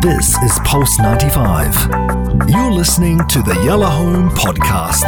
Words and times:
This 0.00 0.34
is 0.42 0.58
Pulse 0.64 0.98
95. 0.98 2.48
You're 2.48 2.72
listening 2.72 3.18
to 3.28 3.42
the 3.42 3.60
Yellow 3.64 3.86
Home 3.86 4.30
Podcast. 4.30 5.04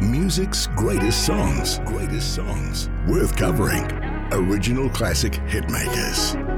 Music's 0.00 0.68
greatest 0.68 1.26
songs. 1.26 1.78
Greatest 1.84 2.34
songs. 2.34 2.88
Worth 3.06 3.36
covering. 3.36 3.84
Original 4.32 4.88
classic 4.88 5.32
hitmakers. 5.48 6.51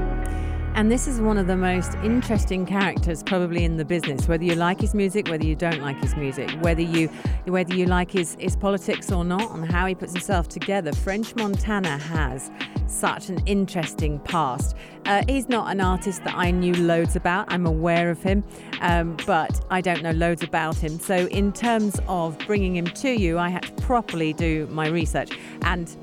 And 0.75 0.91
this 0.91 1.07
is 1.07 1.21
one 1.21 1.37
of 1.37 1.47
the 1.47 1.55
most 1.55 1.95
interesting 2.03 2.65
characters 2.65 3.23
probably 3.23 3.63
in 3.63 3.77
the 3.77 3.85
business. 3.85 4.27
Whether 4.27 4.43
you 4.43 4.55
like 4.55 4.81
his 4.81 4.93
music, 4.93 5.29
whether 5.29 5.45
you 5.45 5.55
don't 5.55 5.79
like 5.79 5.95
his 6.01 6.17
music, 6.17 6.51
whether 6.59 6.81
you 6.81 7.07
whether 7.45 7.73
you 7.73 7.85
like 7.85 8.11
his, 8.11 8.35
his 8.41 8.57
politics 8.57 9.09
or 9.09 9.23
not, 9.23 9.51
and 9.51 9.71
how 9.71 9.85
he 9.85 9.95
puts 9.95 10.11
himself 10.11 10.49
together. 10.49 10.91
French 10.91 11.33
Montana 11.33 11.97
has 11.97 12.51
such 12.87 13.29
an 13.29 13.41
interesting 13.45 14.19
past. 14.19 14.75
Uh, 15.05 15.23
he's 15.29 15.47
not 15.47 15.71
an 15.71 15.79
artist 15.79 16.25
that 16.25 16.35
I 16.35 16.51
knew 16.51 16.73
loads 16.73 17.15
about. 17.15 17.45
I'm 17.47 17.65
aware 17.65 18.09
of 18.09 18.21
him, 18.21 18.43
um, 18.81 19.15
but 19.25 19.65
I 19.69 19.79
don't 19.79 20.03
know 20.03 20.11
loads 20.11 20.43
about 20.43 20.75
him. 20.75 20.99
So 20.99 21.27
in 21.27 21.53
terms 21.53 22.01
of 22.09 22.37
bringing 22.39 22.75
him 22.75 22.87
to 22.87 23.11
you, 23.11 23.39
I 23.39 23.47
had 23.47 23.63
to 23.63 23.71
properly 23.83 24.33
do 24.33 24.67
my 24.67 24.87
research 24.87 25.31
and 25.61 25.95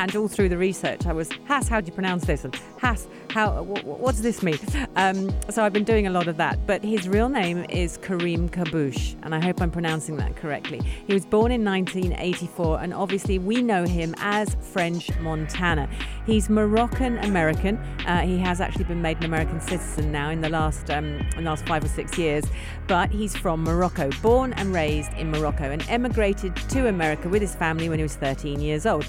and 0.00 0.16
all 0.16 0.28
through 0.28 0.48
the 0.48 0.56
research, 0.56 1.04
I 1.04 1.12
was, 1.12 1.30
Has, 1.44 1.68
how 1.68 1.78
do 1.82 1.86
you 1.86 1.92
pronounce 1.92 2.24
this? 2.24 2.46
And 2.46 2.56
Has, 2.78 3.06
how, 3.28 3.62
what, 3.62 4.12
does 4.12 4.22
this 4.22 4.42
mean? 4.42 4.58
Um, 4.96 5.30
so 5.50 5.62
I've 5.62 5.74
been 5.74 5.84
doing 5.84 6.06
a 6.06 6.10
lot 6.10 6.26
of 6.26 6.38
that. 6.38 6.66
But 6.66 6.82
his 6.82 7.06
real 7.06 7.28
name 7.28 7.66
is 7.68 7.98
Karim 7.98 8.48
Kharbouch, 8.48 9.14
and 9.22 9.34
I 9.34 9.44
hope 9.44 9.60
I'm 9.60 9.70
pronouncing 9.70 10.16
that 10.16 10.36
correctly. 10.36 10.80
He 11.06 11.12
was 11.12 11.26
born 11.26 11.52
in 11.52 11.62
1984, 11.64 12.80
and 12.80 12.94
obviously 12.94 13.38
we 13.38 13.60
know 13.62 13.84
him 13.84 14.14
as 14.18 14.56
French 14.72 15.10
Montana. 15.20 15.86
He's 16.24 16.48
Moroccan 16.48 17.18
American. 17.18 17.76
Uh, 18.06 18.22
he 18.22 18.38
has 18.38 18.62
actually 18.62 18.84
been 18.84 19.02
made 19.02 19.18
an 19.18 19.24
American 19.24 19.60
citizen 19.60 20.10
now 20.10 20.30
in 20.30 20.40
the 20.40 20.48
last 20.48 20.90
um, 20.90 21.04
in 21.04 21.44
the 21.44 21.50
last 21.50 21.66
five 21.66 21.84
or 21.84 21.88
six 21.88 22.16
years, 22.16 22.44
but 22.88 23.10
he's 23.10 23.36
from 23.36 23.62
Morocco, 23.62 24.08
born 24.22 24.54
and 24.54 24.72
raised 24.72 25.12
in 25.14 25.30
Morocco, 25.30 25.70
and 25.70 25.84
emigrated 25.90 26.56
to 26.56 26.88
America 26.88 27.28
with 27.28 27.42
his 27.42 27.54
family 27.54 27.90
when 27.90 27.98
he 27.98 28.02
was 28.02 28.16
13 28.16 28.60
years 28.60 28.86
old. 28.86 29.06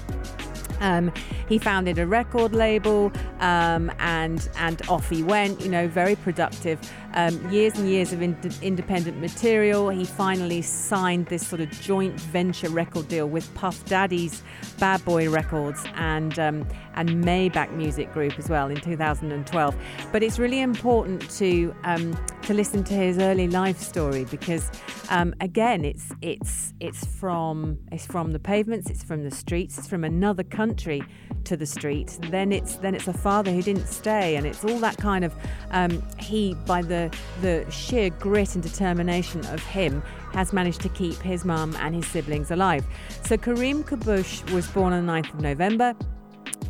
Um, 0.82 1.12
he 1.48 1.58
founded 1.58 1.98
a 1.98 2.06
record 2.06 2.54
label 2.54 3.10
um, 3.40 3.90
and 3.98 4.48
and 4.58 4.82
off 4.88 5.08
he 5.08 5.22
went. 5.22 5.60
You 5.62 5.70
know, 5.70 5.88
very 5.88 6.16
productive. 6.16 6.78
Um, 7.14 7.50
years 7.50 7.78
and 7.78 7.88
years 7.88 8.12
of 8.12 8.22
in- 8.22 8.38
independent 8.62 9.18
material. 9.18 9.90
He 9.90 10.04
finally 10.04 10.62
signed 10.62 11.26
this 11.26 11.46
sort 11.46 11.60
of 11.60 11.70
joint 11.70 12.18
venture 12.18 12.70
record 12.70 13.08
deal 13.08 13.28
with 13.28 13.52
Puff 13.54 13.84
Daddy's 13.84 14.42
Bad 14.78 15.04
Boy 15.04 15.28
Records 15.28 15.84
and 15.94 16.38
um, 16.38 16.66
and 16.94 17.24
Maybach 17.24 17.72
Music 17.72 18.12
Group 18.12 18.38
as 18.38 18.48
well 18.48 18.68
in 18.68 18.80
2012. 18.80 19.76
But 20.10 20.22
it's 20.22 20.38
really 20.38 20.60
important 20.60 21.30
to 21.32 21.74
um, 21.84 22.18
to 22.42 22.54
listen 22.54 22.84
to 22.84 22.94
his 22.94 23.18
early 23.18 23.48
life 23.48 23.78
story 23.78 24.24
because 24.30 24.70
um, 25.10 25.34
again, 25.40 25.84
it's 25.84 26.10
it's 26.22 26.72
it's 26.80 27.04
from 27.04 27.78
it's 27.90 28.06
from 28.06 28.32
the 28.32 28.38
pavements, 28.38 28.88
it's 28.90 29.04
from 29.04 29.24
the 29.24 29.30
streets, 29.30 29.78
it's 29.78 29.86
from 29.86 30.04
another 30.04 30.42
country 30.42 31.02
to 31.44 31.56
the 31.56 31.66
street. 31.66 32.18
Then 32.30 32.52
it's 32.52 32.76
then 32.76 32.94
it's 32.94 33.08
a 33.08 33.12
father 33.12 33.50
who 33.50 33.62
didn't 33.62 33.86
stay, 33.86 34.36
and 34.36 34.46
it's 34.46 34.64
all 34.64 34.78
that 34.78 34.96
kind 34.96 35.24
of 35.24 35.34
um, 35.70 36.02
he 36.18 36.54
by 36.66 36.82
the 36.82 37.01
the 37.40 37.64
sheer 37.70 38.10
grit 38.10 38.54
and 38.54 38.62
determination 38.62 39.44
of 39.46 39.62
him 39.64 40.02
has 40.32 40.52
managed 40.52 40.80
to 40.82 40.88
keep 40.88 41.16
his 41.16 41.44
mum 41.44 41.76
and 41.80 41.94
his 41.94 42.06
siblings 42.06 42.50
alive. 42.50 42.84
So 43.24 43.36
Karim 43.36 43.84
Kharbouch 43.84 44.50
was 44.52 44.66
born 44.68 44.92
on 44.92 45.06
the 45.06 45.12
9th 45.12 45.34
of 45.34 45.40
November 45.40 45.94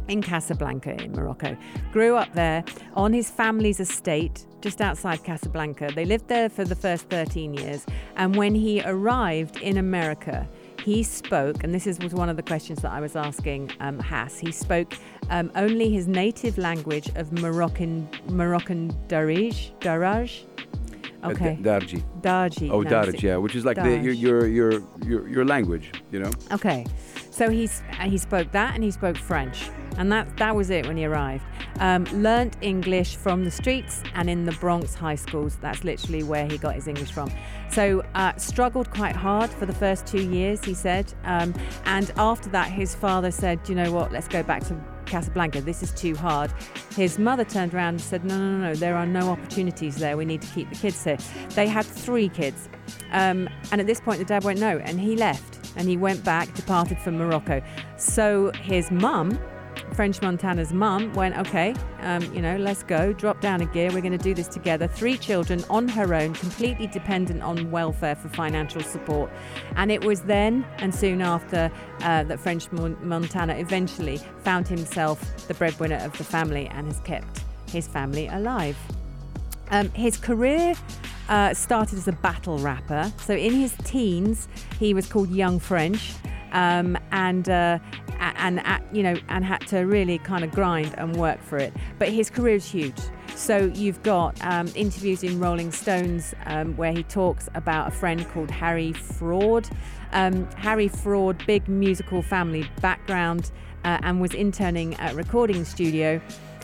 in 0.09 0.23
Casablanca 0.23 1.03
in 1.03 1.13
Morocco. 1.13 1.57
Grew 1.93 2.17
up 2.17 2.33
there 2.35 2.65
on 2.95 3.13
his 3.13 3.31
family's 3.31 3.81
estate 3.81 4.47
just 4.61 4.81
outside 4.81 5.25
Casablanca. 5.25 5.91
They 5.95 6.05
lived 6.05 6.29
there 6.29 6.49
for 6.49 6.65
the 6.65 6.77
first 6.77 7.09
13 7.11 7.55
years. 7.55 7.85
And 8.17 8.37
when 8.37 8.55
he 8.55 8.83
arrived 8.85 9.57
in 9.59 9.77
America, 9.77 10.49
he 10.85 11.03
spoke, 11.03 11.63
and 11.63 11.75
this 11.75 11.87
is, 11.87 11.99
was 12.01 12.13
one 12.13 12.29
of 12.29 12.37
the 12.37 12.43
questions 12.43 12.83
that 12.83 12.93
I 12.93 13.01
was 13.01 13.17
asking 13.17 13.71
um, 13.81 13.99
Has. 14.01 14.39
He 14.39 14.51
spoke 14.51 14.95
um, 15.31 15.51
only 15.55 15.91
his 15.91 16.09
native 16.09 16.59
language 16.59 17.11
of 17.15 17.33
Moroccan 17.33 18.09
Moroccan 18.29 18.93
Darij, 19.09 19.71
Daraj. 19.81 20.45
Okay. 21.25 21.53
Uh, 21.53 21.63
Darji. 21.63 22.03
Darji. 22.21 22.71
Oh, 22.71 22.81
no, 22.81 22.91
Darj, 22.91 23.23
yeah, 23.23 23.37
which 23.37 23.55
is 23.55 23.65
like 23.65 23.77
the, 23.77 23.97
your, 23.99 24.13
your 24.13 24.47
your 24.47 24.83
your 25.07 25.29
your 25.29 25.45
language, 25.45 25.93
you 26.11 26.19
know. 26.19 26.33
Okay, 26.51 26.85
so 27.43 27.51
he's 27.51 27.83
he 28.05 28.19
spoke 28.19 28.53
that 28.53 28.77
and 28.77 28.85
he 28.85 28.93
spoke 28.93 29.17
French, 29.17 29.69
and 29.99 30.13
that 30.13 30.37
that 30.37 30.55
was 30.55 30.71
it 30.71 30.87
when 30.87 30.97
he 30.97 31.07
arrived. 31.07 31.43
Um, 31.81 32.05
learned 32.13 32.57
English 32.61 33.17
from 33.17 33.45
the 33.45 33.51
streets 33.51 34.01
and 34.15 34.31
in 34.31 34.45
the 34.45 34.53
Bronx 34.53 34.95
high 34.95 35.17
schools. 35.17 35.59
That's 35.61 35.83
literally 35.83 36.23
where 36.23 36.47
he 36.47 36.57
got 36.57 36.77
his 36.77 36.87
English 36.87 37.11
from. 37.11 37.33
So 37.69 38.05
uh, 38.15 38.37
struggled 38.37 38.91
quite 38.91 39.17
hard 39.17 39.51
for 39.51 39.67
the 39.67 39.73
first 39.73 40.07
two 40.07 40.23
years, 40.23 40.65
he 40.65 40.73
said, 40.73 41.13
um, 41.25 41.53
and 41.85 42.13
after 42.17 42.49
that, 42.51 42.71
his 42.71 42.95
father 42.95 43.33
said, 43.33 43.59
"You 43.69 43.75
know 43.75 43.91
what? 43.91 44.13
Let's 44.13 44.29
go 44.29 44.45
back 44.45 44.63
to 44.69 44.81
Casablanca. 45.07 45.63
This 45.63 45.83
is 45.83 45.91
too 45.91 46.15
hard. 46.15 46.53
His 46.95 47.19
mother 47.19 47.45
turned 47.45 47.75
around 47.75 47.95
and 47.95 48.01
said, 48.01 48.25
No, 48.25 48.39
no, 48.39 48.69
no, 48.69 48.75
there 48.77 48.95
are 48.95 49.05
no 49.05 49.31
opportunities 49.31 49.97
there. 49.97 50.17
We 50.17 50.25
need 50.25 50.43
to 50.43 50.49
keep 50.55 50.71
the 50.71 50.77
kids 50.77 51.03
here. 51.03 51.19
They 51.57 51.67
had 51.67 51.85
three 51.85 52.29
kids. 52.29 52.69
Um, 53.11 53.49
and 53.73 53.81
at 53.81 53.87
this 53.89 54.01
point, 54.01 54.21
the 54.21 54.25
dad 54.25 54.45
went, 54.45 54.61
No. 54.61 54.79
And 54.79 55.01
he 55.01 55.17
left 55.17 55.62
and 55.77 55.89
he 55.89 55.97
went 55.97 56.25
back, 56.25 56.53
departed 56.55 56.99
for 56.99 57.11
Morocco. 57.11 57.63
So 57.97 58.53
his 58.63 58.91
mum, 58.91 59.39
French 59.95 60.21
Montana's 60.23 60.73
mum 60.73 61.13
went, 61.15 61.37
okay, 61.39 61.75
um, 62.01 62.23
you 62.35 62.41
know, 62.41 62.57
let's 62.57 62.83
go, 62.83 63.13
drop 63.13 63.41
down 63.41 63.61
a 63.61 63.67
gear. 63.67 63.91
We're 63.93 64.01
going 64.01 64.17
to 64.17 64.19
do 64.19 64.35
this 64.35 64.49
together. 64.49 64.87
Three 64.87 65.17
children 65.17 65.65
on 65.71 65.89
her 65.89 66.15
own, 66.15 66.35
completely 66.35 66.87
dependent 66.87 67.43
on 67.43 67.71
welfare 67.71 68.15
for 68.15 68.29
financial 68.29 68.83
support. 68.83 69.31
And 69.77 69.91
it 69.91 70.05
was 70.05 70.23
then 70.23 70.67
and 70.79 70.95
soon 70.95 71.23
after 71.23 71.71
uh, 72.01 72.25
that 72.25 72.41
French 72.41 72.71
Montana 72.73 73.55
eventually 73.55 74.19
found 74.45 74.69
himself 74.69 75.47
the 75.49 75.55
breadwinner 75.55 75.97
of 75.97 76.17
the 76.19 76.25
family 76.25 76.69
and 76.69 76.87
has 76.87 77.01
kept 77.01 77.43
his 77.71 77.87
family 77.87 78.29
alive. 78.29 78.77
Um, 79.71 79.89
his 79.91 80.19
career 80.19 80.75
uh, 81.29 81.55
started 81.55 81.99
as 81.99 82.09
a 82.09 82.13
battle 82.13 82.59
rapper. 82.59 83.13
So 83.19 83.35
in 83.35 83.53
his 83.53 83.75
teens, 83.85 84.49
he 84.79 84.95
was 84.95 85.07
called 85.07 85.31
Young 85.31 85.59
French. 85.59 86.15
Um, 86.53 86.99
and 87.13 87.49
uh, 87.49 87.79
and 88.21 88.63
you 88.93 89.03
know 89.03 89.17
and 89.31 89.45
had 89.45 89.67
to 89.69 89.81
really 89.81 90.19
kind 90.19 90.45
of 90.45 90.51
grind 90.51 90.95
and 90.99 91.17
work 91.17 91.43
for 91.43 91.57
it. 91.59 91.73
But 91.99 92.11
his 92.11 92.31
career 92.31 92.57
is 92.57 92.71
huge. 92.71 92.99
So 93.35 93.73
you've 93.75 94.03
got 94.03 94.37
um, 94.45 94.71
interviews 94.75 95.25
in 95.25 95.41
Rolling 95.41 95.73
Stones 95.73 96.35
um, 96.47 96.77
where 96.77 96.93
he 96.93 97.03
talks 97.03 97.49
about 97.55 97.89
a 97.89 97.91
friend 97.91 98.29
called 98.31 98.51
Harry 98.51 98.93
Fraud. 98.93 99.69
Um, 100.13 100.49
Harry 100.57 100.89
Fraud, 100.89 101.43
big 101.47 101.67
musical 101.69 102.23
family 102.23 102.69
background, 102.81 103.51
uh, 103.85 103.99
and 104.03 104.21
was 104.21 104.35
interning 104.35 104.95
at 104.97 105.15
recording 105.15 105.65
studio. 105.65 106.21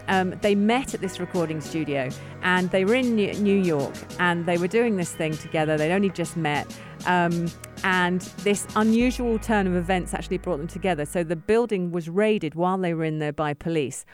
Um, 0.08 0.34
they 0.41 0.54
met 0.54 0.94
at 0.94 1.00
this 1.00 1.20
recording 1.20 1.60
studio 1.60 2.08
and 2.42 2.70
they 2.70 2.84
were 2.84 2.94
in 2.94 3.14
New 3.14 3.56
York 3.56 3.94
and 4.19 4.46
they 4.46 4.58
were 4.58 4.66
doing 4.66 4.96
this 4.96 5.12
thing 5.12 5.36
together. 5.36 5.76
They'd 5.76 5.94
only 5.94 6.10
just 6.10 6.36
met. 6.36 6.66
Um, 7.06 7.50
and 7.84 8.22
this 8.42 8.66
unusual 8.74 9.38
turn 9.38 9.66
of 9.66 9.74
events 9.74 10.14
actually 10.14 10.38
brought 10.38 10.56
them 10.56 10.66
together. 10.66 11.04
So 11.04 11.22
the 11.22 11.36
building 11.36 11.92
was 11.92 12.08
raided 12.08 12.54
while 12.54 12.78
they 12.78 12.94
were 12.94 13.04
in 13.04 13.18
there 13.18 13.32
by 13.32 13.54
police 13.54 14.04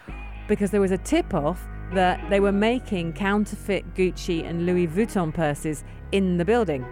because 0.49 0.71
there 0.71 0.81
was 0.81 0.91
a 0.91 0.99
tip 0.99 1.33
off 1.33 1.67
that 1.93 2.29
they 2.29 2.41
were 2.41 2.53
making 2.53 3.13
counterfeit 3.13 3.95
Gucci 3.95 4.45
and 4.45 4.67
Louis 4.67 4.89
Vuitton 4.89 5.33
purses 5.33 5.85
in 6.13 6.39
the 6.39 6.45
building. 6.45 6.85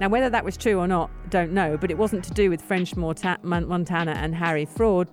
Now, 0.00 0.08
whether 0.08 0.30
that 0.30 0.44
was 0.44 0.56
true 0.56 0.78
or 0.78 0.86
not, 0.86 1.10
don't 1.28 1.52
know, 1.52 1.76
but 1.76 1.90
it 1.90 1.98
wasn't 1.98 2.22
to 2.24 2.32
do 2.32 2.50
with 2.50 2.62
French 2.62 2.94
Montana 2.94 4.12
and 4.12 4.34
Harry 4.34 4.64
Fraud. 4.64 5.08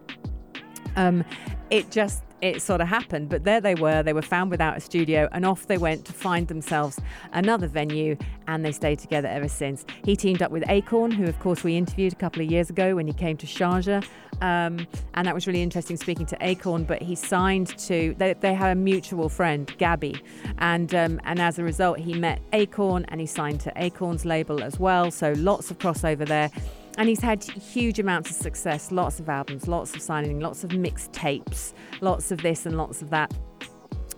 Um, 0.96 1.24
it 1.72 1.90
just 1.90 2.25
it 2.42 2.62
sort 2.62 2.82
of 2.82 2.88
happened. 2.88 3.30
But 3.30 3.44
there 3.44 3.62
they 3.62 3.76
were. 3.76 4.04
They 4.04 4.14
were 4.14 4.22
found 4.22 4.52
without 4.52 4.78
a 4.78 4.80
studio, 4.80 5.28
and 5.32 5.46
off 5.46 5.68
they 5.68 5.78
went 5.78 6.06
to 6.06 6.14
find 6.14 6.48
themselves 6.48 7.00
another 7.34 7.68
venue, 7.68 8.18
and 8.48 8.64
they 8.64 8.72
stayed 8.72 9.00
together 9.00 9.28
ever 9.28 9.48
since. 9.48 9.86
He 10.04 10.16
teamed 10.16 10.42
up 10.42 10.52
with 10.52 10.64
Akon, 10.64 11.14
who, 11.14 11.26
of 11.26 11.40
course, 11.40 11.64
we 11.64 11.78
interviewed 11.78 12.14
a 12.14 12.18
couple 12.18 12.42
of 12.42 12.52
years 12.52 12.70
ago 12.70 12.96
when 12.96 13.08
he 13.08 13.14
came 13.14 13.38
to 13.38 13.46
Sharjah. 13.46 14.06
Um, 14.42 14.86
and 15.14 15.28
that 15.28 15.34
was 15.34 15.48
really 15.48 15.62
interesting 15.62 15.96
speaking 15.96 16.26
to 16.28 16.38
Akon. 16.38 16.86
But 16.86 17.02
he 17.02 17.16
signed 17.16 17.68
to, 17.80 18.14
they, 18.18 18.34
they 18.34 18.54
had 18.54 18.72
a 18.72 18.76
mutual 18.76 19.30
friend, 19.30 19.74
Gabby. 19.78 20.22
And, 20.58 20.94
um, 20.94 21.22
and 21.24 21.40
as 21.40 21.58
a 21.58 21.64
result, 21.64 22.00
he 22.00 22.14
met 22.14 22.42
Akon 22.52 23.06
and 23.08 23.22
he 23.22 23.28
signed 23.28 23.62
to 23.62 23.72
Akon's 23.72 24.26
label 24.26 24.62
as 24.62 24.80
well. 24.80 25.10
So 25.12 25.34
lots 25.38 25.72
of 25.72 25.78
crossover 25.78 26.28
there 26.28 26.52
and 26.98 27.10
he's 27.10 27.20
had 27.22 27.44
huge 27.44 28.00
amounts 28.00 28.30
of 28.30 28.36
success 28.36 28.92
lots 28.92 29.20
of 29.20 29.28
albums 29.30 29.68
lots 29.68 29.96
of 29.96 30.02
signing 30.02 30.40
lots 30.40 30.64
of 30.64 30.72
mixtapes, 30.72 31.74
lots 32.02 32.32
of 32.32 32.42
this 32.42 32.66
and 32.66 32.78
lots 32.78 33.02
of 33.02 33.10
that 33.10 33.34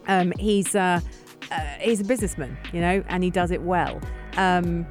um, 0.07 0.31
he's 0.39 0.75
uh, 0.75 0.99
uh, 1.51 1.59
he's 1.79 1.99
a 2.01 2.03
businessman 2.05 2.57
you 2.73 2.79
know 2.81 3.03
and 3.07 3.23
he 3.23 3.29
does 3.29 3.51
it 3.51 3.61
well 3.61 3.99
um, 4.37 4.85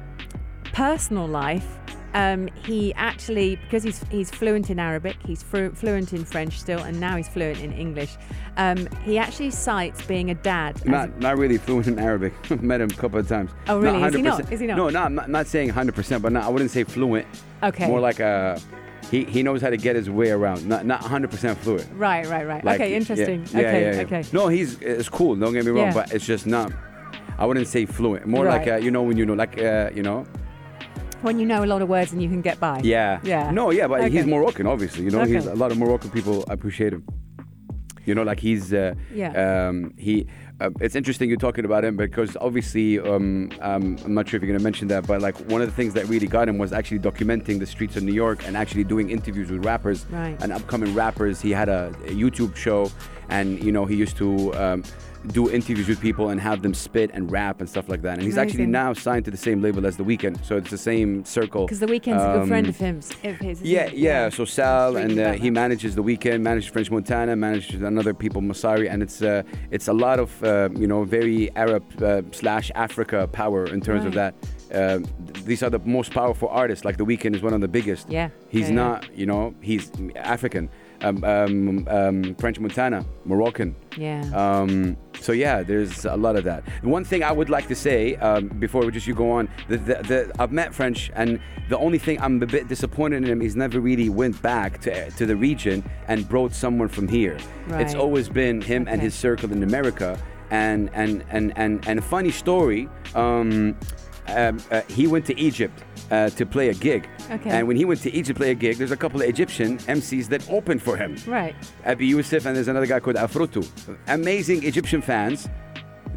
personal 0.73 1.27
life 1.27 1.77
um, 2.13 2.47
he 2.65 2.93
actually 2.95 3.57
because 3.57 3.83
he's 3.83 4.01
he's 4.09 4.31
fluent 4.31 4.69
in 4.69 4.79
Arabic 4.79 5.15
he's 5.25 5.43
fluent 5.43 6.13
in 6.13 6.25
French 6.25 6.59
still 6.59 6.79
and 6.79 6.99
now 6.99 7.15
he's 7.17 7.27
fluent 7.27 7.59
in 7.59 7.71
English 7.73 8.15
Um, 8.55 8.87
he 9.03 9.19
actually 9.19 9.51
cites 9.51 10.01
being 10.07 10.31
a 10.31 10.35
dad. 10.35 10.77
as 10.77 10.81
a- 10.83 10.89
Not 10.89 11.19
not 11.19 11.37
really 11.37 11.57
fluent 11.59 11.85
in 11.87 11.99
Arabic. 11.99 12.33
Met 12.61 12.81
him 12.81 12.89
a 12.89 12.93
couple 12.95 13.19
of 13.19 13.27
times. 13.27 13.51
Oh, 13.67 13.77
really? 13.79 14.01
Is 14.01 14.15
he 14.15 14.21
100%. 14.21 14.23
not? 14.23 14.51
Is 14.51 14.59
he 14.61 14.65
not? 14.67 14.77
No, 14.77 14.89
no, 14.89 15.03
I'm 15.03 15.13
not, 15.13 15.29
not 15.29 15.45
saying 15.45 15.69
100%, 15.71 16.21
but 16.23 16.31
not, 16.31 16.43
I 16.43 16.47
wouldn't 16.49 16.71
say 16.71 16.83
fluent. 16.83 17.27
Okay. 17.63 17.87
More 17.87 17.99
like 17.99 18.19
a, 18.19 18.59
he, 19.09 19.23
he 19.23 19.41
knows 19.43 19.61
how 19.61 19.69
to 19.69 19.77
get 19.77 19.95
his 19.95 20.09
way 20.09 20.31
around. 20.31 20.67
Not 20.67 20.85
not 20.85 21.01
100% 21.01 21.57
fluent. 21.57 21.87
right, 21.95 22.25
right, 22.27 22.45
right. 22.47 22.63
Like, 22.63 22.79
okay, 22.79 22.95
interesting. 22.95 23.45
Yeah, 23.51 23.59
okay, 23.59 23.81
yeah, 23.81 23.95
yeah. 23.95 24.01
okay. 24.01 24.23
No, 24.33 24.47
he's 24.47 24.79
it's 24.81 25.09
cool. 25.09 25.35
Don't 25.35 25.53
get 25.53 25.65
me 25.65 25.71
wrong, 25.71 25.87
Yeah. 25.87 25.93
but 25.93 26.13
it's 26.13 26.25
just 26.25 26.45
not. 26.45 26.71
I 27.37 27.45
wouldn't 27.45 27.67
say 27.67 27.85
fluent. 27.85 28.25
More 28.25 28.45
like 28.45 28.65
Right. 28.67 28.73
uh, 28.73 28.77
you 28.77 28.91
know 28.91 29.03
when 29.03 29.17
you 29.17 29.25
know 29.25 29.33
like 29.33 29.57
uh, 29.61 29.89
you 29.93 30.03
know. 30.03 30.25
When 31.21 31.39
you 31.39 31.45
know 31.47 31.63
a 31.63 31.65
lot 31.65 31.81
of 31.81 31.89
words 31.89 32.11
and 32.13 32.21
you 32.21 32.29
can 32.29 32.41
get 32.41 32.59
by. 32.59 32.79
Yeah. 32.83 33.19
Yeah. 33.23 33.49
No, 33.51 33.71
yeah, 33.71 33.87
but 33.87 34.01
Okay. 34.01 34.09
he's 34.11 34.25
Moroccan, 34.27 34.67
obviously. 34.67 35.03
You 35.03 35.09
know, 35.11 35.23
he's 35.23 35.47
a 35.47 35.55
lot 35.55 35.71
of 35.71 35.77
Moroccan 35.79 36.11
people 36.11 36.43
appreciate 36.47 36.93
him. 36.93 37.03
You 38.07 38.15
know, 38.15 38.23
like 38.23 38.39
he's 38.39 38.73
uh, 38.73 38.95
Yeah. 39.13 39.67
Um, 39.67 39.93
he. 39.97 40.25
Uh, 40.59 40.71
it's 40.81 40.95
interesting 40.95 41.29
you're 41.29 41.37
talking 41.37 41.65
about 41.65 41.85
him 41.85 41.95
because 41.95 42.35
obviously, 42.41 42.99
um, 42.99 43.51
um, 43.61 43.95
I'm 44.03 44.15
not 44.15 44.27
sure 44.27 44.37
if 44.37 44.41
you're 44.41 44.47
going 44.47 44.57
to 44.57 44.63
mention 44.63 44.87
that, 44.87 45.05
but 45.05 45.21
like 45.21 45.35
one 45.51 45.61
of 45.61 45.67
the 45.69 45.75
things 45.75 45.93
that 45.93 46.07
really 46.07 46.25
got 46.25 46.49
him 46.49 46.57
was 46.57 46.73
actually 46.73 46.97
documenting 46.97 47.59
the 47.59 47.67
streets 47.67 47.95
of 47.95 48.01
New 48.01 48.13
York 48.13 48.47
and 48.47 48.57
actually 48.57 48.83
doing 48.83 49.11
interviews 49.11 49.51
with 49.51 49.63
rappers 49.63 50.07
Right. 50.09 50.35
and 50.41 50.51
upcoming 50.51 50.95
rappers. 50.95 51.41
He 51.41 51.51
had 51.51 51.69
a, 51.69 51.89
a 52.05 52.09
YouTube 52.23 52.55
show, 52.55 52.89
and 53.29 53.61
you 53.63 53.71
know 53.71 53.85
he 53.85 53.95
used 53.95 54.17
to. 54.17 54.51
Um, 54.55 54.83
do 55.27 55.49
interviews 55.49 55.87
with 55.87 55.99
people 55.99 56.29
and 56.29 56.39
have 56.39 56.61
them 56.61 56.73
spit 56.73 57.11
and 57.13 57.31
rap 57.31 57.59
and 57.59 57.69
stuff 57.69 57.89
like 57.89 58.01
that. 58.03 58.13
And 58.13 58.23
he's 58.23 58.37
actually 58.37 58.65
now 58.65 58.93
signed 58.93 59.25
to 59.25 59.31
the 59.31 59.37
same 59.37 59.61
label 59.61 59.85
as 59.85 59.97
The 59.97 60.03
Weeknd, 60.03 60.43
so 60.45 60.57
it's 60.57 60.69
the 60.69 60.77
same 60.77 61.25
circle. 61.25 61.65
Because 61.65 61.79
the 61.79 61.87
Weeknd's 61.87 62.23
a 62.23 62.37
good 62.39 62.47
friend 62.47 62.65
Um, 62.67 62.69
of 62.69 62.77
him. 62.77 62.97
Of 63.23 63.37
his. 63.37 63.61
yeah, 63.61 63.89
yeah. 63.93 64.29
So 64.29 64.45
Sal 64.45 64.95
and 64.97 65.19
uh, 65.19 65.31
he 65.33 65.49
manages 65.49 65.95
the 65.95 66.03
Weeknd, 66.03 66.41
manages 66.41 66.69
French 66.69 66.89
Montana, 66.91 67.35
manages 67.35 67.81
another 67.81 68.13
people 68.13 68.41
Massari, 68.41 68.89
and 68.89 69.01
it's 69.03 69.21
uh, 69.21 69.43
it's 69.71 69.87
a 69.87 69.93
lot 69.93 70.19
of 70.19 70.43
uh, 70.43 70.69
you 70.75 70.87
know 70.87 71.03
very 71.03 71.53
Arab 71.55 71.83
uh, 72.01 72.21
slash 72.31 72.71
Africa 72.75 73.27
power 73.31 73.65
in 73.65 73.81
terms 73.81 74.05
of 74.05 74.13
that. 74.13 74.33
Right. 74.41 74.43
Um, 74.75 75.05
these 75.45 75.63
are 75.63 75.69
the 75.69 75.79
most 75.79 76.11
powerful 76.11 76.49
artists. 76.49 76.83
Like 76.83 76.97
the 76.97 77.05
Weeknd 77.05 77.35
is 77.35 77.41
one 77.41 77.53
of 77.53 77.61
the 77.61 77.69
biggest. 77.69 78.09
Yeah, 78.09 78.29
He's 78.49 78.63
yeah, 78.63 78.67
yeah. 78.67 78.73
not, 78.75 79.17
you 79.17 79.25
know, 79.25 79.53
he's 79.61 79.89
African, 80.17 80.69
um, 81.01 81.23
um, 81.23 81.87
um, 81.89 82.35
French 82.35 82.59
Montana, 82.59 83.05
Moroccan. 83.25 83.75
Yeah. 83.97 84.23
Um, 84.33 84.97
so 85.19 85.31
yeah, 85.31 85.63
there's 85.63 86.05
a 86.05 86.15
lot 86.15 86.35
of 86.35 86.43
that. 86.45 86.63
One 86.83 87.03
thing 87.03 87.23
I 87.23 87.31
would 87.31 87.49
like 87.49 87.67
to 87.67 87.75
say 87.75 88.15
um, 88.17 88.47
before 88.47 88.85
we 88.85 88.91
just 88.91 89.07
you 89.07 89.15
go 89.15 89.31
on, 89.31 89.49
the, 89.67 89.77
the, 89.77 89.93
the, 90.03 90.31
I've 90.39 90.51
met 90.51 90.73
French, 90.73 91.11
and 91.15 91.39
the 91.69 91.77
only 91.77 91.97
thing 91.97 92.21
I'm 92.21 92.41
a 92.41 92.45
bit 92.45 92.67
disappointed 92.67 93.17
in 93.17 93.25
him, 93.25 93.41
he's 93.41 93.55
never 93.55 93.79
really 93.79 94.09
went 94.09 94.41
back 94.41 94.79
to 94.81 95.09
to 95.11 95.25
the 95.25 95.35
region 95.35 95.83
and 96.07 96.27
brought 96.27 96.53
someone 96.53 96.87
from 96.87 97.07
here. 97.07 97.37
It's 97.69 97.95
always 97.95 98.29
been 98.29 98.61
him 98.61 98.87
and 98.87 99.01
his 99.01 99.13
circle 99.13 99.51
in 99.51 99.63
America. 99.63 100.19
And 100.49 100.89
and 100.93 101.25
and 101.29 101.51
and 101.57 101.85
and 101.89 101.99
a 101.99 102.01
funny 102.01 102.31
story. 102.31 102.87
Um, 103.15 103.75
um, 104.29 104.61
uh, 104.71 104.81
he 104.89 105.07
went 105.07 105.25
to 105.25 105.39
Egypt 105.39 105.83
uh, 106.11 106.29
to 106.31 106.45
play 106.45 106.69
a 106.69 106.73
gig. 106.73 107.07
Okay. 107.29 107.49
And 107.49 107.67
when 107.67 107.77
he 107.77 107.85
went 107.85 108.01
to 108.01 108.11
Egypt 108.13 108.27
to 108.27 108.33
play 108.33 108.51
a 108.51 108.55
gig, 108.55 108.77
there's 108.77 108.91
a 108.91 108.97
couple 108.97 109.21
of 109.21 109.27
Egyptian 109.27 109.77
MCs 109.79 110.27
that 110.29 110.49
opened 110.49 110.81
for 110.81 110.95
him. 110.97 111.15
right. 111.27 111.55
Abyusif 111.85 112.45
and 112.45 112.55
there's 112.55 112.67
another 112.67 112.85
guy 112.85 112.99
called 112.99 113.17
Afroto. 113.17 113.67
Amazing 114.07 114.63
Egyptian 114.63 115.01
fans. 115.01 115.49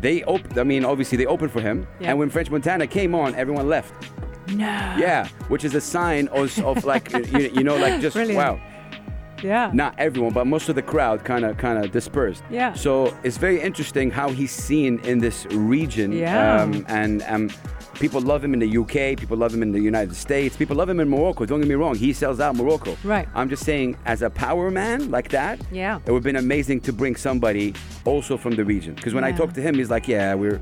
They 0.00 0.22
opened, 0.24 0.58
I 0.58 0.62
mean, 0.64 0.84
obviously 0.84 1.18
they 1.18 1.26
opened 1.26 1.52
for 1.52 1.60
him. 1.60 1.86
Yeah. 2.00 2.10
And 2.10 2.18
when 2.18 2.30
French 2.30 2.50
Montana 2.50 2.86
came 2.86 3.14
on, 3.14 3.34
everyone 3.34 3.68
left. 3.68 3.92
No. 4.48 4.64
Yeah, 4.64 5.28
which 5.48 5.64
is 5.64 5.74
a 5.74 5.80
sign 5.80 6.26
of, 6.28 6.58
of 6.64 6.84
like 6.84 7.12
you, 7.32 7.50
you 7.54 7.62
know, 7.64 7.76
like 7.76 8.00
just 8.00 8.14
Brilliant. 8.16 8.36
wow. 8.38 8.60
Yeah. 9.42 9.70
Not 9.72 9.94
everyone, 9.98 10.32
but 10.32 10.46
most 10.46 10.68
of 10.68 10.74
the 10.74 10.82
crowd 10.82 11.24
kind 11.24 11.44
of 11.44 11.56
kind 11.56 11.82
of 11.84 11.90
dispersed. 11.92 12.42
Yeah. 12.50 12.72
So 12.74 13.16
it's 13.22 13.36
very 13.36 13.60
interesting 13.60 14.10
how 14.10 14.28
he's 14.30 14.52
seen 14.52 14.98
in 15.04 15.18
this 15.18 15.46
region. 15.46 16.12
Yeah. 16.12 16.62
Um, 16.62 16.84
and 16.88 17.22
um, 17.26 17.50
people 17.94 18.20
love 18.20 18.42
him 18.44 18.54
in 18.54 18.60
the 18.60 18.76
UK. 18.78 19.18
People 19.18 19.36
love 19.36 19.52
him 19.54 19.62
in 19.62 19.72
the 19.72 19.80
United 19.80 20.14
States. 20.16 20.56
People 20.56 20.76
love 20.76 20.88
him 20.88 21.00
in 21.00 21.08
Morocco. 21.08 21.44
Don't 21.46 21.60
get 21.60 21.68
me 21.68 21.74
wrong. 21.74 21.94
He 21.94 22.12
sells 22.12 22.40
out 22.40 22.56
Morocco. 22.56 22.96
Right. 23.04 23.28
I'm 23.34 23.48
just 23.48 23.64
saying, 23.64 23.96
as 24.06 24.22
a 24.22 24.30
power 24.30 24.70
man 24.70 25.10
like 25.10 25.28
that, 25.30 25.60
Yeah. 25.70 25.98
it 26.06 26.10
would 26.10 26.18
have 26.18 26.22
been 26.24 26.36
amazing 26.36 26.80
to 26.82 26.92
bring 26.92 27.16
somebody 27.16 27.74
also 28.04 28.36
from 28.36 28.54
the 28.56 28.64
region. 28.64 28.94
Because 28.94 29.14
when 29.14 29.24
I 29.24 29.28
Yeah. 29.28 29.36
talked 29.36 29.54
to 29.56 29.62
him, 29.62 29.74
he's 29.74 29.90
like, 29.90 30.08
yeah, 30.08 30.34
we're, 30.34 30.60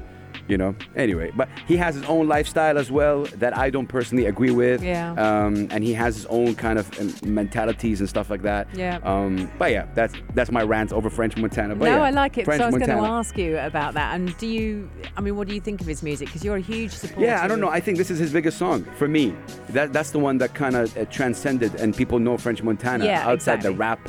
you 0.49 0.57
know, 0.57 0.75
anyway. 0.97 1.33
But 1.37 1.49
he 1.67 1.77
has 1.77 1.95
his 1.95 2.05
own 2.05 2.27
lifestyle 2.27 2.79
as 2.79 2.91
well 2.91 3.25
that 3.37 3.57
I 3.57 3.71
don't 3.71 3.87
personally 3.87 4.27
agree 4.27 4.51
with. 4.51 4.83
Yeah. 4.83 5.13
Um, 5.13 5.69
and 5.71 5.85
he 5.85 5.93
has 5.95 6.17
his 6.17 6.27
own 6.27 6.55
kind 6.55 6.79
of 6.79 6.99
um, 6.99 7.15
mentalities 7.23 8.01
and 8.01 8.09
stuff 8.09 8.31
like 8.31 8.43
that. 8.43 8.69
Yeah. 8.75 8.99
Um, 9.03 9.51
but 9.59 9.73
yeah, 9.73 9.87
that's 9.95 10.15
that's 10.35 10.51
my 10.51 10.63
rant 10.63 10.93
over 10.93 11.11
French 11.11 11.37
Montana. 11.37 11.75
But 11.77 11.87
no, 11.87 11.97
yeah, 11.97 12.03
I 12.03 12.11
like 12.11 12.39
it. 12.39 12.45
French 12.45 12.61
so 12.61 12.65
I 12.65 12.71
was 12.71 12.79
going 12.79 12.89
to 12.99 13.05
ask 13.05 13.37
you 13.37 13.59
about 13.59 13.95
that. 13.95 14.15
And 14.15 14.37
do 14.39 14.47
you? 14.47 14.91
I 15.17 15.21
mean, 15.21 15.37
what 15.37 15.49
do 15.49 15.55
you 15.55 15.61
think 15.61 15.81
of 15.81 15.87
his 15.87 16.03
music? 16.03 16.29
Because 16.29 16.45
you're 16.45 16.57
a 16.57 16.61
huge 16.61 16.93
supporter. 16.93 17.23
Yeah, 17.23 17.43
I 17.43 17.49
don't 17.49 17.61
know. 17.61 17.69
I 17.69 17.81
think 17.81 17.99
this 17.99 18.11
is 18.11 18.19
his 18.19 18.33
biggest 18.33 18.59
song 18.59 18.85
for 18.97 19.09
me. 19.09 19.35
That 19.71 19.93
that's 19.93 20.11
the 20.11 20.19
one 20.19 20.39
that 20.39 20.55
kind 20.55 20.77
of 20.77 20.97
uh, 20.97 21.05
transcended, 21.07 21.75
and 21.77 21.95
people 21.97 22.19
know 22.19 22.37
French 22.39 22.63
Montana 22.63 23.05
Yeah, 23.05 23.29
outside 23.29 23.63
the 23.63 23.73
rap 23.73 24.01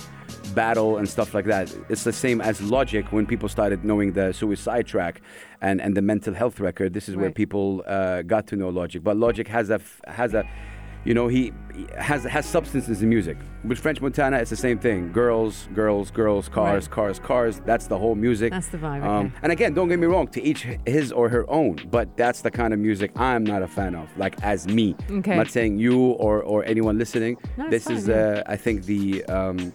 battle 0.50 0.98
and 0.98 1.08
stuff 1.08 1.34
like 1.34 1.46
that. 1.46 1.76
It's 1.90 2.04
the 2.04 2.14
same 2.14 2.42
as 2.42 2.62
Logic 2.62 3.06
when 3.12 3.26
people 3.26 3.50
started 3.50 3.84
knowing 3.86 4.14
the 4.14 4.34
suicide 4.34 4.88
track 4.88 5.22
and 5.62 5.80
and 5.82 5.96
the 5.96 6.02
mental 6.02 6.34
health 6.34 6.60
record. 6.60 6.94
This 6.94 7.08
is 7.10 7.16
where 7.16 7.32
people 7.32 7.84
uh, 7.86 8.22
got 8.24 8.48
to 8.48 8.56
know 8.56 8.70
Logic. 8.70 9.04
But 9.04 9.18
Logic 9.18 9.48
has 9.48 9.70
a 9.70 9.80
has 10.08 10.34
a 10.34 10.44
you 11.06 11.14
know, 11.14 11.30
he 11.30 11.54
has 11.98 12.26
has 12.26 12.46
substances 12.46 13.02
in 13.02 13.08
music. 13.08 13.38
With 13.64 13.80
French 13.80 14.02
Montana, 14.02 14.36
it's 14.38 14.50
the 14.50 14.58
same 14.58 14.78
thing. 14.80 15.14
Girls, 15.14 15.70
girls, 15.74 16.12
girls, 16.12 16.50
cars, 16.50 16.84
Right. 16.88 16.92
cars, 16.92 17.20
cars. 17.20 17.62
That's 17.66 17.88
the 17.88 17.98
whole 17.98 18.16
music. 18.16 18.52
That's 18.52 18.68
the 18.68 18.80
vibe, 18.80 19.04
Um, 19.06 19.28
okay. 19.28 19.36
and 19.44 19.52
again, 19.54 19.74
don't 19.74 19.88
get 19.88 19.98
me 19.98 20.08
wrong, 20.08 20.28
to 20.36 20.42
each 20.44 20.68
his 20.86 21.14
or 21.14 21.30
her 21.30 21.50
own, 21.50 21.78
but 21.90 22.18
that's 22.18 22.42
the 22.42 22.52
kind 22.52 22.74
of 22.74 22.80
music 22.80 23.12
I'm 23.16 23.46
not 23.46 23.62
a 23.62 23.68
fan 23.68 23.96
of, 23.96 24.10
like 24.18 24.36
as 24.44 24.68
me. 24.68 24.94
Okay. 25.10 25.32
I'm 25.32 25.38
not 25.38 25.48
saying 25.50 25.80
you 25.80 25.98
or, 26.26 26.44
or 26.44 26.66
anyone 26.66 26.98
listening. 26.98 27.38
No, 27.58 27.70
this 27.70 27.86
fine, 27.86 27.96
is, 27.96 28.08
yeah. 28.10 28.16
uh, 28.46 28.54
I 28.54 28.58
think, 28.58 28.84
the. 28.84 29.24
Um, 29.26 29.72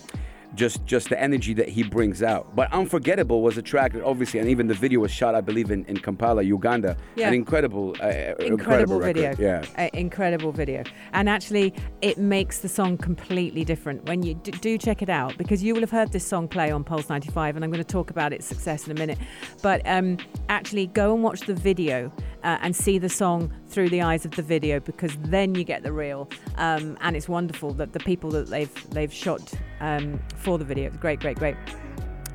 just, 0.54 0.84
just 0.84 1.08
the 1.08 1.20
energy 1.20 1.54
that 1.54 1.68
he 1.68 1.82
brings 1.82 2.22
out. 2.22 2.54
But 2.54 2.72
Unforgettable 2.72 3.42
was 3.42 3.58
a 3.58 3.62
track 3.62 3.92
that 3.92 4.04
obviously, 4.04 4.40
and 4.40 4.48
even 4.48 4.66
the 4.66 4.74
video 4.74 5.00
was 5.00 5.10
shot, 5.10 5.34
I 5.34 5.40
believe, 5.40 5.70
in, 5.70 5.84
in 5.86 5.96
Kampala, 5.96 6.42
Uganda. 6.42 6.96
Yeah. 7.16 7.28
An 7.28 7.34
incredible, 7.34 7.96
uh, 8.02 8.34
incredible 8.38 9.00
video. 9.00 9.30
record. 9.30 9.42
Yeah. 9.42 9.64
Uh, 9.84 9.90
incredible 9.92 10.52
video. 10.52 10.84
And 11.12 11.28
actually, 11.28 11.74
it 12.02 12.18
makes 12.18 12.58
the 12.58 12.68
song 12.68 12.96
completely 12.96 13.64
different. 13.64 14.04
When 14.06 14.22
you 14.22 14.34
d- 14.34 14.52
do 14.52 14.78
check 14.78 15.02
it 15.02 15.08
out, 15.08 15.36
because 15.38 15.62
you 15.62 15.74
will 15.74 15.80
have 15.80 15.90
heard 15.90 16.12
this 16.12 16.26
song 16.26 16.48
play 16.48 16.70
on 16.70 16.84
Pulse 16.84 17.08
95, 17.08 17.56
and 17.56 17.64
I'm 17.64 17.70
going 17.70 17.82
to 17.82 17.92
talk 17.92 18.10
about 18.10 18.32
its 18.32 18.46
success 18.46 18.86
in 18.86 18.92
a 18.96 18.98
minute. 18.98 19.18
But 19.62 19.82
um, 19.86 20.18
actually, 20.48 20.86
go 20.88 21.14
and 21.14 21.22
watch 21.22 21.40
the 21.42 21.54
video 21.54 22.12
uh, 22.44 22.58
and 22.60 22.76
see 22.76 22.98
the 22.98 23.08
song 23.08 23.52
through 23.68 23.88
the 23.88 24.02
eyes 24.02 24.24
of 24.24 24.30
the 24.32 24.42
video, 24.42 24.78
because 24.78 25.16
then 25.22 25.54
you 25.54 25.64
get 25.64 25.82
the 25.82 25.92
real. 25.92 26.28
Um, 26.56 26.96
and 27.00 27.16
it's 27.16 27.28
wonderful 27.28 27.72
that 27.74 27.92
the 27.92 28.00
people 28.00 28.30
that 28.30 28.48
they've 28.48 28.90
they've 28.90 29.12
shot 29.12 29.52
um, 29.80 30.20
for 30.36 30.58
the 30.58 30.64
video. 30.64 30.86
It's 30.88 30.98
great, 30.98 31.20
great, 31.20 31.38
great. 31.38 31.56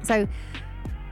So. 0.04 0.28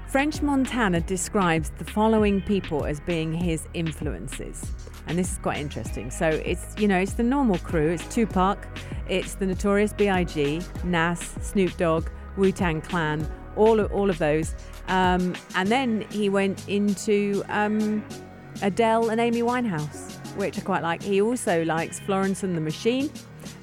French 0.07 0.41
Montana 0.41 1.01
describes 1.01 1.69
the 1.79 1.83
following 1.83 2.41
people 2.41 2.85
as 2.85 3.01
being 3.01 3.33
his 3.33 3.67
influences. 3.73 4.71
And 5.05 5.19
this 5.19 5.33
is 5.33 5.37
quite 5.39 5.57
interesting. 5.57 6.11
So 6.11 6.29
it's, 6.29 6.73
you 6.77 6.87
know, 6.87 6.97
it's 6.97 7.13
the 7.13 7.23
normal 7.23 7.57
crew. 7.57 7.89
It's 7.89 8.07
Tupac, 8.15 8.65
it's 9.09 9.35
the 9.35 9.45
Notorious 9.45 9.91
B.I.G., 9.91 10.61
Nas, 10.85 11.19
Snoop 11.41 11.75
Dogg, 11.75 12.07
Wu-Tang 12.37 12.81
Clan, 12.81 13.27
all 13.57 13.81
of, 13.81 13.91
all 13.91 14.09
of 14.09 14.17
those. 14.17 14.55
Um, 14.87 15.35
and 15.55 15.69
then 15.69 16.01
he 16.09 16.29
went 16.29 16.67
into 16.69 17.43
um, 17.49 18.01
Adele 18.61 19.09
and 19.09 19.19
Amy 19.21 19.41
Winehouse, 19.41 20.13
which 20.35 20.57
I 20.57 20.61
quite 20.61 20.83
like. 20.83 21.01
He 21.01 21.21
also 21.21 21.63
likes 21.63 21.99
Florence 21.99 22.43
and 22.43 22.55
the 22.55 22.61
Machine, 22.61 23.11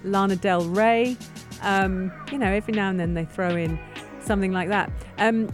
Lana 0.05 0.37
Del 0.37 0.65
Rey. 0.67 1.17
Um, 1.63 2.13
you 2.31 2.39
know, 2.39 2.53
every 2.53 2.75
now 2.75 2.91
and 2.91 3.01
then 3.01 3.15
they 3.15 3.25
throw 3.25 3.57
in 3.57 3.79
something 4.21 4.53
like 4.53 4.69
that. 4.69 4.91
Um, 5.19 5.51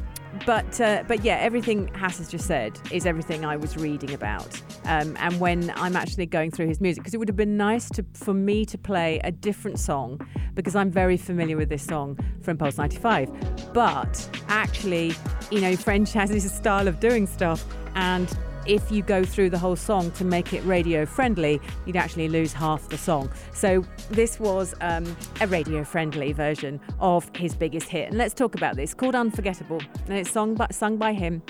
but 0.46 0.80
uh, 0.80 1.02
but 1.08 1.24
yeah, 1.24 1.36
everything 1.36 1.88
Hass 1.88 2.18
has 2.18 2.30
just 2.30 2.46
said 2.46 2.78
is 2.90 3.04
everything 3.04 3.44
I 3.44 3.56
was 3.56 3.76
reading 3.76 4.14
about. 4.14 4.60
Um, 4.84 5.16
and 5.18 5.38
when 5.40 5.72
I'm 5.76 5.96
actually 5.96 6.26
going 6.26 6.50
through 6.50 6.68
his 6.68 6.80
music, 6.80 7.02
because 7.02 7.14
it 7.14 7.18
would 7.18 7.28
have 7.28 7.36
been 7.36 7.56
nice 7.56 7.88
to 7.90 8.04
for 8.14 8.34
me 8.34 8.64
to 8.66 8.78
play 8.78 9.20
a 9.24 9.32
different 9.32 9.78
song, 9.78 10.20
because 10.54 10.76
I'm 10.76 10.90
very 10.90 11.16
familiar 11.16 11.56
with 11.56 11.68
this 11.68 11.84
song 11.84 12.18
from 12.42 12.56
Pulse 12.56 12.78
95. 12.78 13.72
But 13.72 14.40
actually, 14.48 15.14
you 15.50 15.60
know, 15.60 15.74
French 15.76 16.12
has 16.12 16.30
his 16.30 16.50
style 16.50 16.86
of 16.86 17.00
doing 17.00 17.26
stuff, 17.26 17.64
and 17.94 18.28
if 18.66 18.90
you 18.92 19.02
go 19.02 19.24
through 19.24 19.50
the 19.50 19.58
whole 19.58 19.76
song 19.76 20.10
to 20.12 20.24
make 20.24 20.52
it 20.52 20.62
radio 20.64 21.06
friendly, 21.06 21.60
you'd 21.86 21.96
actually 21.96 22.28
lose 22.28 22.52
half 22.52 22.88
the 22.88 22.98
song. 22.98 23.30
So 23.52 23.84
this 24.10 24.38
was 24.38 24.74
um, 24.80 25.16
a 25.40 25.46
radio 25.46 25.82
friendly 25.84 26.32
version 26.32 26.80
of 27.00 27.30
his 27.34 27.54
biggest 27.54 27.88
hit. 27.88 28.08
And 28.08 28.18
let's 28.18 28.34
talk 28.34 28.54
about 28.54 28.76
this. 28.76 28.94
Called 28.94 29.14
Unforgettable. 29.14 29.80
And 30.08 30.18
it's 30.18 30.30
sung 30.30 30.54
by, 30.54 30.66
sung 30.70 30.96
by 30.96 31.12
him. 31.12 31.42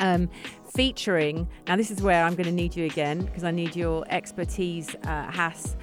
Um, 0.00 0.28
featuring 0.74 1.46
now 1.68 1.76
this 1.76 1.88
is 1.92 2.02
where 2.02 2.24
I'm 2.24 2.34
going 2.34 2.46
to 2.46 2.52
need 2.52 2.74
you 2.74 2.84
again 2.84 3.20
because 3.24 3.44
I 3.44 3.52
need 3.52 3.76
your 3.76 4.04
expertise, 4.08 4.96
uh, 5.04 5.30
Hass. 5.30 5.76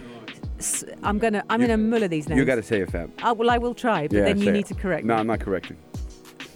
I'm 1.02 1.18
gonna 1.18 1.44
I'm 1.50 1.62
You- 1.62 1.68
gonna 1.68 1.78
muller 1.78 2.08
these 2.10 2.28
names. 2.28 2.38
You 2.38 2.46
got 2.46 2.56
to 2.56 2.64
say 2.64 2.82
it, 2.82 2.92
Fab. 2.92 3.10
Oh, 3.24 3.34
well, 3.34 3.50
I 3.50 3.58
will 3.58 3.74
try, 3.74 4.08
but 4.08 4.18
Yeah, 4.18 4.24
then 4.26 4.40
you 4.40 4.52
need 4.52 4.60
it. 4.66 4.68
to 4.68 4.74
correct 4.76 5.06
me. 5.06 5.08
No, 5.08 5.16
me. 5.16 5.22
I'm 5.22 5.28
not 5.28 5.40
correcting. 5.40 5.78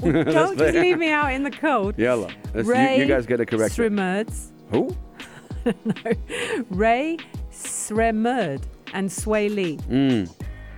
Well, 0.01 0.11
don't 0.23 0.57
just 0.57 0.75
leave 0.75 0.97
me 0.97 1.09
out 1.11 1.31
in 1.33 1.43
the 1.43 1.51
cold. 1.51 1.95
Yalla. 1.99 2.29
Let's- 2.53 2.67
you- 2.67 3.03
you, 3.03 3.05
guys 3.05 3.25
get 3.25 3.39
it 3.39 3.45
correct. 3.47 3.75
Srimurds. 3.75 4.51
Who? 4.71 4.95
No. 5.83 6.11
Rae 6.69 7.17
Sremmurd 7.51 8.61
and 8.93 9.09
Swae 9.09 9.49
Lee. 9.53 9.77
Mm. 9.89 10.31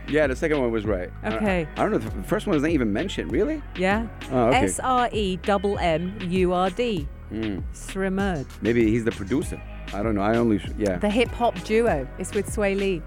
Yeah, 0.07 0.27
the 0.27 0.35
second 0.37 0.61
one 0.61 0.71
was 0.71 0.85
right. 0.85 1.09
Okay. 1.25 1.67
I, 1.75 1.81
don't 1.81 1.91
know. 1.91 1.97
The 1.97 2.23
first 2.23 2.47
one 2.47 2.55
wasn't 2.55 2.71
even 2.71 2.93
mentioned. 2.93 3.29
Really? 3.29 3.61
Yeah. 3.77 4.07
Oh, 4.31 4.45
okay. 4.47 4.59
S 4.59 4.79
R 4.79 5.09
E 5.11 5.35
double 5.43 5.77
M 5.79 6.17
U 6.29 6.53
R 6.53 6.69
D. 6.69 7.05
Mm. 7.33 7.61
Sremmurd. 7.73 8.47
Maybe 8.61 8.89
he's 8.89 9.03
the 9.03 9.11
producer. 9.11 9.61
I 9.93 10.01
don't 10.01 10.15
know. 10.15 10.21
I 10.21 10.37
only 10.37 10.61
yeah. 10.77 10.97
The 10.99 11.09
hip 11.09 11.29
hop 11.31 11.61
duo. 11.65 12.07
It's 12.17 12.33
with 12.33 12.47
Swae 12.47 12.77
Lee. 12.77 13.01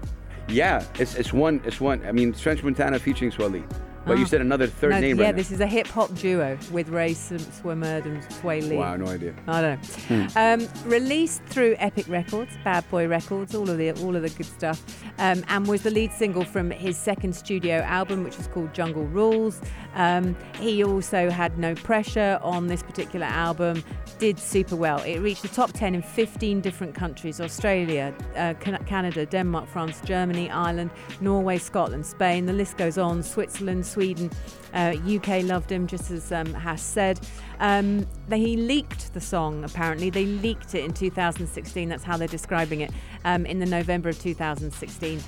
yeah, 0.47 0.83
it's 0.99 1.15
it's 1.15 1.33
one 1.33 1.61
it's 1.65 1.81
one. 1.81 2.05
I 2.05 2.11
mean, 2.11 2.31
French 2.33 2.61
Montana 2.61 2.99
featuring 2.99 3.31
Swally. 3.31 3.63
But 4.05 4.17
you 4.17 4.23
Ah. 4.23 4.27
said 4.27 4.41
another 4.41 4.65
third 4.67 4.91
No, 4.91 4.99
name 4.99 5.19
yeah, 5.19 5.25
right 5.25 5.35
this 5.35 5.51
is 5.51 5.59
a 5.59 5.67
hip 5.67 5.87
hop 5.87 6.13
duo 6.15 6.57
with 6.71 6.89
Ray 6.89 7.13
Sw- 7.13 7.33
Swimmerd 7.61 8.05
and 8.05 8.23
Swae 8.23 8.61
Lee. 8.61 8.75
now. 8.77 8.81
Wow, 8.81 8.95
no 8.97 9.05
idea. 9.07 9.33
I 9.47 9.61
don't 9.61 10.09
know. 10.09 10.27
Um, 10.35 10.67
released 10.85 11.43
through 11.45 11.75
Epic 11.77 12.05
Records, 12.07 12.51
Bad 12.63 12.89
Boy 12.89 13.07
Records, 13.07 13.53
all 13.53 13.69
of 13.69 13.77
the 13.77 13.91
all 14.03 14.15
of 14.15 14.23
the 14.23 14.29
good 14.29 14.45
stuff, 14.47 14.81
um, 15.19 15.43
and 15.49 15.67
was 15.67 15.83
the 15.83 15.91
lead 15.91 16.11
single 16.13 16.43
from 16.43 16.71
his 16.71 16.97
second 16.97 17.35
studio 17.35 17.75
album, 17.81 18.23
which 18.23 18.37
was 18.37 18.47
called 18.47 18.73
Jungle 18.73 19.05
Rules. 19.05 19.61
Um, 19.95 20.35
he 20.59 20.83
also 20.83 21.29
had 21.29 21.57
No 21.59 21.75
Pressure 21.75 22.39
on 22.41 22.67
this 22.67 22.81
particular 22.81 23.27
album. 23.27 23.83
Did 24.17 24.37
super 24.39 24.75
well. 24.75 24.99
It 25.03 25.19
reached 25.19 25.41
the 25.41 25.47
top 25.47 25.71
10 25.73 25.95
in 25.95 26.01
15 26.01 26.61
different 26.61 26.93
countries: 26.95 27.39
Australia, 27.41 28.13
uh, 28.35 28.53
Canada, 28.85 29.25
Denmark, 29.25 29.67
France, 29.67 29.99
Germany, 30.05 30.49
Ireland, 30.49 30.91
Norway, 31.21 31.57
Scotland, 31.57 32.05
Spain. 32.05 32.45
The 32.45 32.53
list 32.53 32.77
goes 32.77 32.97
on. 32.97 33.21
Switzerland, 33.23 33.85
Sweden. 33.91 34.31
Uh, 34.73 34.95
UK 35.05 35.43
loved 35.43 35.71
him, 35.71 35.85
just 35.85 36.11
as 36.11 36.31
um, 36.31 36.55
said. 36.77 37.19
Um, 37.59 38.07
they, 38.27 38.39
he 38.39 38.55
leaked 38.55 39.13
the 39.13 39.21
song, 39.21 39.63
apparently. 39.63 40.09
They 40.09 40.25
leaked 40.25 40.75
it 40.75 40.85
in 40.85 40.93
2016. 40.93 41.89
That's 41.89 42.03
how 42.03 42.17
they're 42.17 42.27
describing 42.27 42.81
it 42.81 42.91
um, 43.25 43.45
in 43.45 43.59
the 43.59 43.65
November 43.65 44.09
of 44.09 44.19
2016. 44.19 45.21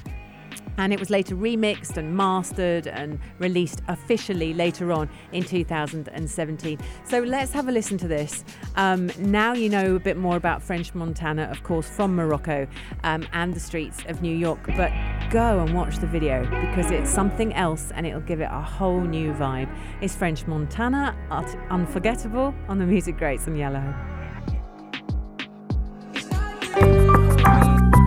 And 0.78 0.94
it 0.94 1.00
was 1.00 1.10
later 1.10 1.36
remixed 1.36 1.98
and 1.98 2.16
mastered 2.16 2.88
and 2.88 3.20
released 3.40 3.82
officially 3.88 4.54
later 4.54 4.92
on 4.92 5.10
in 5.32 5.44
2017. 5.44 6.80
So 7.06 7.20
let's 7.20 7.52
have 7.52 7.68
a 7.68 7.72
listen 7.72 7.98
to 8.00 8.08
this. 8.08 8.44
Um, 8.76 9.12
now 9.20 9.54
you 9.54 9.70
know 9.70 9.96
a 9.96 10.00
bit 10.00 10.18
more 10.18 10.36
about 10.36 10.62
French 10.62 10.94
Montana, 10.96 11.44
of 11.44 11.64
course, 11.64 11.88
from 11.88 12.16
Morocco 12.16 12.68
um, 13.04 13.28
and 13.34 13.54
the 13.54 13.60
streets 13.60 14.04
of 14.08 14.22
New 14.22 14.36
York. 14.36 14.60
But 14.78 14.92
go 15.30 15.60
and 15.60 15.74
watch 15.74 15.98
the 15.98 16.08
video 16.08 16.42
because 16.44 16.92
it's 16.92 17.10
something 17.10 17.54
else 17.54 17.92
and 17.96 18.06
it'll 18.06 18.22
give 18.22 18.42
it 18.42 18.50
a 18.52 18.62
whole 18.62 19.02
new 19.02 19.34
vibe. 19.34 19.74
It's 20.02 20.16
French 20.16 20.48
Montana, 20.48 21.16
unforgettable 21.70 22.54
on 22.68 22.80
the 22.80 22.86
Music 22.86 23.18
Greats 23.18 23.48
and 23.48 23.58
Yellow. 23.58 24.13